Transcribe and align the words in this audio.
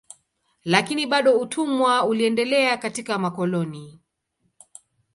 Lakini 0.63 1.07
bado 1.07 1.39
utumwa 1.39 2.05
uliendelea 2.05 2.77
katika 2.77 3.19
makoloni. 3.19 3.99